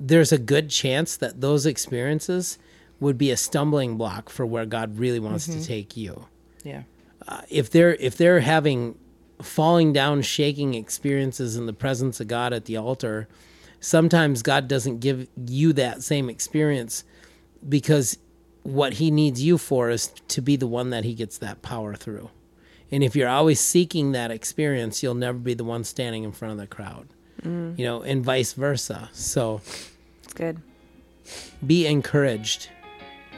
[0.00, 2.58] there's a good chance that those experiences
[3.00, 5.62] would be a stumbling block for where God really wants to mm-hmm.
[5.62, 6.26] take you.
[6.64, 6.82] Yeah.
[7.26, 8.98] Uh, if they're if they're having
[9.42, 13.28] falling down, shaking experiences in the presence of God at the altar,
[13.80, 17.04] sometimes God doesn't give you that same experience
[17.68, 18.18] because
[18.62, 21.94] what he needs you for is to be the one that he gets that power
[21.94, 22.30] through.
[22.90, 26.52] And if you're always seeking that experience, you'll never be the one standing in front
[26.52, 27.08] of the crowd.
[27.42, 27.78] Mm.
[27.78, 29.10] You know, and vice versa.
[29.12, 29.60] So
[30.22, 30.60] It's good.
[31.64, 32.70] be encouraged.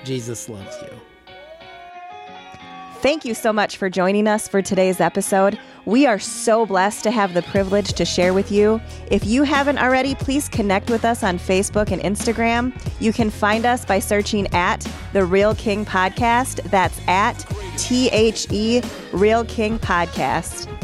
[0.04, 0.90] Jesus loves you.
[3.00, 5.56] Thank you so much for joining us for today's episode.
[5.84, 8.80] We are so blessed to have the privilege to share with you.
[9.08, 12.72] If you haven't already, please connect with us on Facebook and Instagram.
[13.00, 16.60] You can find us by searching at The Real King Podcast.
[16.70, 17.34] That's at
[17.76, 18.82] T H E
[19.12, 20.77] Real King Podcast.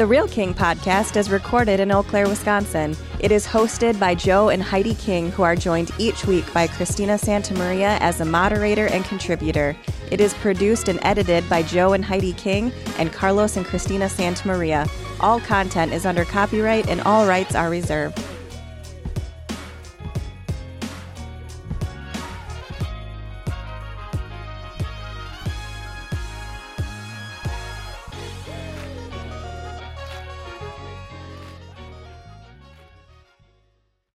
[0.00, 2.96] The Real King podcast is recorded in Eau Claire, Wisconsin.
[3.18, 7.18] It is hosted by Joe and Heidi King, who are joined each week by Christina
[7.18, 9.76] Santamaria as a moderator and contributor.
[10.10, 14.88] It is produced and edited by Joe and Heidi King and Carlos and Christina Santamaria.
[15.20, 18.18] All content is under copyright and all rights are reserved.